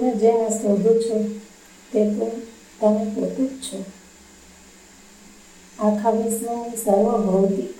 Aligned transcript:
તમે 0.00 0.14
જેને 0.14 0.50
શોધો 0.50 0.94
છો, 0.94 1.24
તે 1.92 2.04
તો 2.04 2.30
તમે 2.80 3.04
પોતે 3.04 3.46
જ 3.46 3.48
છો. 3.48 3.84
આખા 5.78 6.10
વિશ્વની 6.10 6.76
સર્વભૌતિક 6.76 7.74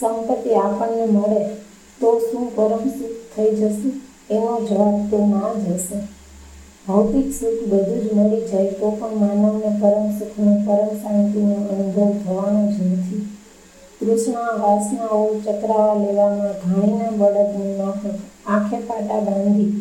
સંપત્તિ 0.00 0.54
આપણને 0.54 1.04
મળે 1.04 1.44
તો 2.00 2.18
શું 2.18 2.56
પરમ 2.56 2.88
સુખ 2.88 3.36
થઈ 3.36 3.56
જશે? 3.56 3.90
એનો 4.34 4.60
જવાબ 4.60 5.10
તો 5.10 5.26
ના 5.26 5.54
જ 5.54 5.72
હશે. 5.72 5.98
ભૌતિક 6.86 7.32
સુખ 7.32 7.68
બધું 7.68 8.00
જ 8.00 8.12
મળી 8.12 8.48
જાય 8.48 8.70
તો 8.70 8.90
પણ 8.90 9.16
માનવને 9.16 9.80
પરમ 9.80 10.18
સુખનો, 10.18 10.52
પરમ 10.66 10.96
શાંતિનો 11.02 11.54
અનુભવ 11.54 12.24
થવાનો 12.24 12.72
જ 12.72 12.82
નથી. 12.82 13.28
તૃષ્ણા, 14.00 14.40
વાસનાઓ, 14.40 15.40
ચક્રાવા 15.40 15.94
લેવામાં 15.94 16.52
ઘાણીના 16.52 17.10
બળદની 17.10 17.76
માફક 17.76 18.27
આંખે 18.48 18.78
પાટા 18.78 19.20
બાંધી 19.20 19.72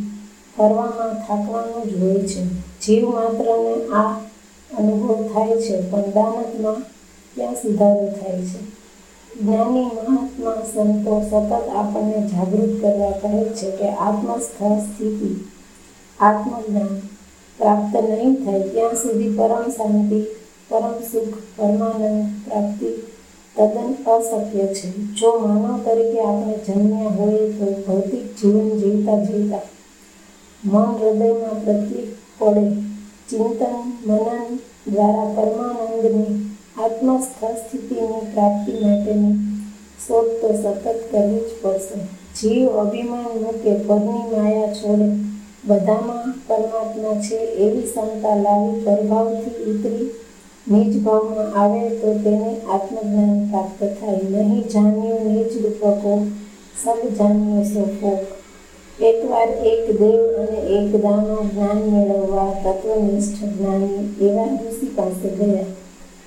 ફરવામાં 0.57 1.13
થાકવાનું 1.27 1.89
જ 1.89 2.01
હોય 2.01 2.23
છે. 2.23 2.41
જીવ 2.81 3.09
માત્રને 3.09 3.73
આ 3.93 4.11
અનુભવ 4.77 5.33
થાય 5.33 5.57
છે, 5.61 5.81
પણ 5.81 6.11
દાનતમાં 6.11 6.79
ત્યાં 7.35 7.55
સુધારો 7.55 8.07
થાય 8.19 8.41
છે? 8.41 8.59
જ્ઞાની 9.41 9.85
મહાત્મા 9.85 10.61
સંતો 10.73 11.21
સતત 11.21 11.51
આપણને 11.75 12.19
જાગૃત 12.27 12.81
કરવા 12.81 13.11
કહે 13.11 13.43
છે 13.53 13.71
કે 13.71 13.87
આત્મસ્થ 13.89 14.61
સ્થિતિ, 14.85 15.31
આત્મજ્ઞાન 16.19 16.93
પ્રાપ્ત 17.59 17.93
નહીં 18.09 18.35
થાય, 18.45 18.63
ત્યાં 18.63 18.95
સુધી 18.95 19.35
પરમ 19.37 19.65
શાંતિ, 19.71 20.19
પરમ 20.69 20.97
સુખ, 21.11 21.37
પરમાનંદ 21.55 22.25
પ્રાપ્તિ 22.45 22.89
તદ્દન 23.57 23.93
અશક્ય 24.11 24.67
છે. 24.67 24.89
જો 24.91 25.39
માનવ 25.39 25.79
તરીકે 25.85 26.19
આપણે 26.21 26.57
જન્મ્યા 26.67 27.09
હોઈએ 27.09 27.51
તો 27.51 27.65
ભૌતિક 27.87 28.25
જીવન 28.37 28.69
જીવતા 28.69 29.23
જીવતા 29.23 29.59
મન 30.65 30.83
હૃદયમાં 30.83 31.65
પ્રત્યેક 31.65 32.09
પડે. 32.39 32.71
ચિંતન, 33.29 33.75
મનન 34.05 34.59
દ્વારા 34.87 35.25
પરમાનંદની 35.35 36.51
આત્મસ્થ 36.83 37.45
સ્થિતિની 37.45 38.31
પ્રાપ્તિ 38.33 38.71
માટેની 38.71 39.35
શોધ 40.07 40.25
તો 40.25 40.53
સતત 40.53 41.11
કરવી 41.11 41.39
જ 41.39 41.49
પડશે. 41.61 41.99
જીવ 42.35 42.69
અભિમાન 42.69 43.41
મૂકે 43.41 43.73
પરની 43.75 44.37
માયા 44.37 44.73
છોડે. 44.73 45.09
બધામાં 45.65 46.33
પરમાત્મા 46.47 47.21
છે 47.21 47.35
એવી 47.35 47.81
ક્ષમતા 47.81 48.35
લાવી 48.35 48.79
પ્રભાવથી 48.83 49.63
ઉતરી 49.63 50.09
નિજ 50.71 51.03
ભાવમાં 51.03 51.53
આવે 51.55 51.89
તો 51.89 52.13
તેને 52.23 52.55
આત્મજ્ઞાન 52.73 53.49
પ્રાપ્ત 53.51 53.79
થાય. 53.99 54.23
નહીં 54.23 54.67
જાણ્યું 54.67 55.33
નિજ 55.33 55.53
રૂપકો, 55.63 56.25
સબ 56.83 56.99
જાણ્યો 57.17 57.63
સોફોક 57.63 58.19
એકવાર 58.99 59.49
એક 59.71 59.99
દેવ 59.99 60.21
અને 60.41 60.59
એક 60.77 61.01
દાનો 61.01 61.37
જ્ઞાન 61.53 61.77
મેળવવા 61.77 62.51
તત્વનિષ્ઠ 62.63 63.41
જ્ઞાની 63.57 64.03
એવા 64.21 64.45
ઋષિ 64.45 64.85
પાસે 64.85 65.29
ગયા. 65.29 65.65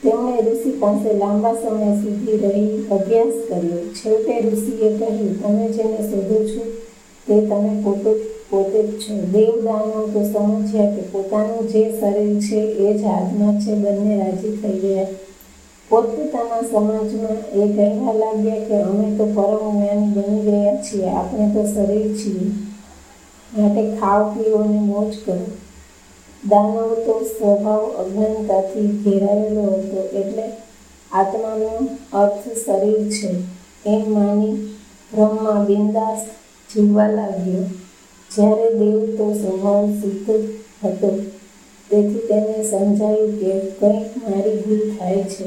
તેમણે 0.02 0.36
ઋષિ 0.41 0.70
પાસે 0.70 1.12
લાંબા 1.12 1.54
સમય 1.54 1.92
સુધી 2.02 2.36
રહી 2.36 2.84
અભ્યાસ 2.91 3.36
કર્યો. 3.48 3.80
છેવટે 3.94 4.34
ઋષિએ 4.41 4.88
કહ્યું, 4.98 5.42
તમે 5.42 5.69
જેને 5.69 6.00
શોધો 6.10 6.38
છો, 6.44 6.62
તે 7.27 7.41
તમે 7.41 7.72
પોતે 7.84 8.12
પોતે 8.51 8.83
દેવદાનો 9.33 10.06
તો 10.12 10.33
સમજ્યા 10.33 10.91
કે 10.91 11.03
પોતાનું 11.03 11.69
જે 11.69 12.01
શરીર 12.01 12.41
છે, 12.41 12.56
એ 12.56 12.98
જ 12.98 13.05
આત્મા 13.05 13.61
છે, 13.61 13.75
બંને 13.75 14.19
રાજી 14.19 14.56
થઈ 14.56 14.79
ગયા. 14.79 15.06
પોતપોતાના 15.89 16.62
સમાજમાં 16.73 17.62
એ 17.62 17.73
કહેવા 17.77 18.12
લાગ્યા 18.12 18.65
કે 18.65 18.81
અમે 18.81 19.17
તો 19.17 19.25
પરમ 19.27 19.81
જ્ઞાની 19.81 20.12
બની 20.12 20.41
ગયા 20.41 20.77
છીએ. 20.77 21.09
આપણે 21.09 21.48
તો 21.48 21.73
શરીર 21.75 22.17
છીએ. 22.17 22.51
માટે 23.59 23.97
ખાવ 23.97 24.34
પીવો 24.34 24.59
અને 24.59 24.78
મોજ 24.78 25.15
કરો. 25.27 25.47
દાનવ 26.48 26.95
તો 26.95 27.25
સ્વભાવ 27.25 27.84
અજ્ઞાનતાથી 27.87 28.87
ઘેરાયેલો 28.87 29.62
હતો 29.62 30.19
એટલે 30.19 30.43
આત્માનો 31.12 31.89
અર્થ 32.19 32.49
શરીર 32.66 33.10
છે. 33.10 33.34
એમ 33.87 34.12
માની 34.12 34.55
બ્રહ્મા 35.15 35.65
બિંદાસ 35.65 36.27
જીવવા 36.75 37.06
લાગ્યો. 37.06 37.65
જ્યારે 38.30 38.68
દેવ 38.78 39.00
તો 39.16 39.26
સ્વભાવ 39.34 39.86
સિદ્ધ 40.00 40.30
હતો, 40.82 41.10
તેથી 41.91 42.26
તેને 42.28 42.58
સમજાયું 42.64 43.32
કે 43.41 43.52
કંઈક 43.78 44.10
મારી 44.24 44.60
ભૂલ 44.62 44.82
થાય 44.98 45.24
છે. 45.24 45.46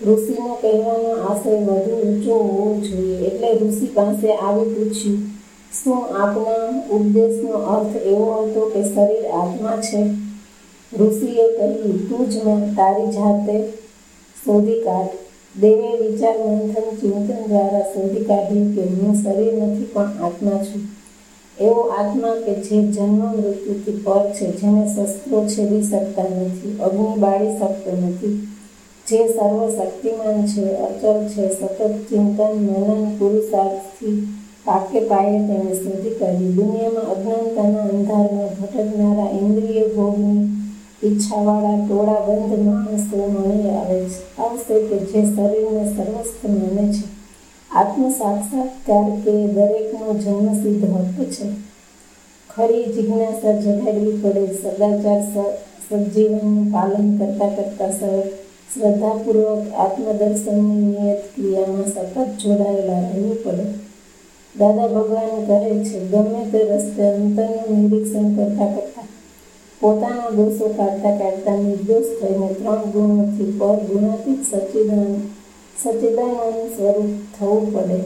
ઋષિનો 0.00 0.54
કહેવાનો 0.62 1.10
આશય 1.18 1.56
વધુ 1.66 1.94
ઊંચો 1.98 2.38
હોવો 2.38 2.66
જોઈએ, 2.86 3.16
એટલે 3.26 3.48
ઋષિ 3.60 3.86
પાસે 3.96 4.28
આવી 4.36 4.72
પૂછ્યું, 4.74 5.20
શું 5.72 6.00
આપના 6.22 6.64
ઉપદેશનો 6.90 7.60
અર્થ 7.74 7.94
એવો 8.04 8.26
હતો 8.38 8.62
કે 8.72 8.82
શરીર 8.84 9.26
આત્મા 9.40 9.76
છે? 9.80 10.00
ઋષિએ 10.92 11.44
કહ્યું, 11.56 12.00
તું 12.08 12.22
જ 12.30 12.34
મેં 12.46 12.64
તારી 12.76 13.12
જાતે 13.16 13.56
શોધી 14.36 14.80
કાઢ. 14.86 15.14
દેવે 15.54 15.90
વિચાર 16.00 16.36
મંથન 16.40 16.88
ચિંતન 17.00 17.40
દ્વારા 17.48 17.86
શોધી 17.92 18.26
કાઢ્યું 18.28 18.68
કે 18.74 18.82
હું 18.96 19.14
શરીર 19.22 19.54
નથી, 19.60 19.92
પણ 19.94 20.20
આત્મા 20.24 20.60
છું. 20.66 20.82
એવો 21.60 21.80
આત્મા 21.98 22.36
કે 22.46 22.54
જે 22.54 22.82
જન્મ 22.82 23.18
મૃત્યુથી 23.18 23.92
પર 24.04 24.30
છે, 24.32 24.46
જેને 24.52 24.86
શસ્ત્રો 24.94 25.44
છેદી 25.48 25.82
શકતા 25.82 26.22
નથી, 26.22 26.80
અગ્નિ 26.80 27.18
બાળી 27.18 27.58
શકતો 27.58 27.90
નથી, 27.96 28.48
જે 29.06 29.18
સર્વશક્તિમાન 29.28 30.46
છે 30.46 30.64
અચલ 30.76 31.28
છે, 31.28 31.50
સતત 31.50 32.08
ચિંતન, 32.08 32.52
મનન, 32.56 33.16
પુરુષાર્થથી 33.18 34.28
પાકે 34.64 35.00
પાયે 35.00 35.38
તેને 35.46 35.74
શોધી 35.74 36.10
કરી 36.10 36.52
દુનિયામાં 36.52 37.10
અજ્ઞાનતાના 37.10 37.82
અંધારમાં 37.82 38.48
ભટકનારા 38.60 39.30
ઇન્દ્રિય 39.30 39.88
ભોગની 39.88 40.48
ઈચ્છાવાળા 41.04 41.86
ટોળાબંધ 41.86 42.64
માણસો 42.64 43.16
મળી 43.16 43.70
આવે 43.70 44.04
છે. 44.04 44.42
આવશે 44.42 44.74
કે 44.88 44.96
જે 44.98 45.22
શરીરને 45.34 45.84
સર્વસ્થ 45.96 46.44
માને 46.44 46.92
છે. 46.92 47.21
આત્મ 47.72 48.02
સાક્ષાત્કાર 48.12 49.06
કે 49.24 49.34
દરેકનો 49.56 50.14
જન્મસિદ્ધ 50.14 50.82
હક 50.86 51.28
છે. 51.30 51.46
ખરી 52.50 52.92
જિજ્ઞાસા 52.94 53.54
જગાડવી 53.60 54.18
પડે, 54.22 54.42
સદાચાર 54.54 55.22
સજીવનનું 55.84 56.66
પાલન 56.72 57.08
કરતાં 57.18 57.52
કરતાં 57.56 57.94
શ્રદ્ધાપૂર્વક 58.72 59.64
આત્મદર્શનની 59.76 60.84
નિયત 60.84 61.22
ક્રિયામાં 61.34 61.88
સતત 61.88 62.16
જોડાયેલા 62.40 63.00
રહેવું 63.06 63.42
પડે. 63.44 63.66
દાદા 64.54 64.88
ભગવાન 64.88 65.34
કહે 65.46 65.58
છે, 65.88 65.98
ગમે 66.12 66.42
તે 66.52 66.60
રસ્તે 66.70 67.02
અંતરનું 67.08 67.78
નિરીક્ષણ 67.82 68.32
કરતાં 68.36 68.72
કરતાં, 68.76 69.08
પોતાના 69.80 70.30
દોષો 70.30 70.66
કાઢતા 70.76 71.18
કાઢતા 71.18 71.56
નિર્દોષ 71.56 72.08
થઈને 72.18 72.48
ત્રણ 72.54 72.90
ગુણોથી 72.90 73.54
પર 73.58 73.78
ગુણાતીત 73.88 74.42
સચિદાન 74.44 75.12
સચિદાનંદ 75.82 76.70
સ્વરૂપ 76.76 77.38
થવું 77.38 77.74
પડે. 77.74 77.98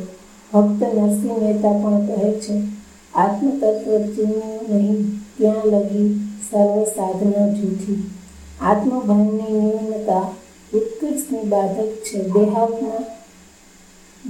ભક્ત 0.54 0.94
નરસિંહ 0.94 1.38
મહેતા 1.38 1.72
પણ 1.72 2.06
કહે 2.06 2.32
છે, 2.32 2.62
આત્મતત્વ 3.14 3.98
ચીન્યું 4.14 4.76
નહીં, 4.76 5.18
ત્યાં 5.38 5.66
લગી 5.66 6.20
સર્વ 6.50 6.84
સાધના 6.84 7.48
જૂઠી. 7.48 8.10
આત્મભાનની 8.60 9.52
ન્યૂનતા 9.52 10.24
ઉત્કર્ષની 10.74 11.48
બાધક 11.48 11.92
છે. 12.04 12.18
દેહાત્મા 12.28 13.02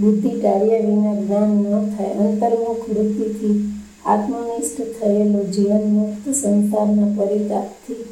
બુદ્ધિ 0.00 0.28
ટાળ્યા 0.28 0.78
વિના 0.78 1.14
જ્ઞાન 1.14 1.48
ન 1.48 1.94
થાય. 1.96 2.10
અંતર્મુખ 2.10 2.88
વૃત્તિથી 2.88 3.72
આત્મનિષ્ઠ 4.06 4.80
થયેલો 5.00 5.44
જીવન 5.44 5.86
મુક્ત 5.90 6.28
સંસારના 6.28 7.14
પરિતાપથી 7.16 8.02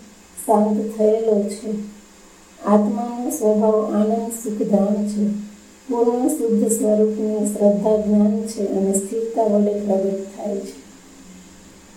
શાંત 0.47 0.99
થયેલો 0.99 1.43
છે. 1.43 1.94
આત્માનો 2.67 3.31
સ્વભાવ 3.31 3.95
આનંદ 3.95 4.33
સુખધામ 4.33 5.09
છે. 5.09 5.27
પૂર્ણ 5.89 6.29
શુદ્ધ 6.29 6.73
સ્વરૂપની 6.73 7.47
શ્રદ્ધા, 7.47 7.97
જ્ઞાન 7.97 8.43
છે 8.43 8.67
અને 8.67 8.93
સ્થિરતા 8.95 9.43
વડે 9.43 9.73
પ્રગટ 9.73 10.37
થાય 10.37 10.57
છે. 10.57 10.84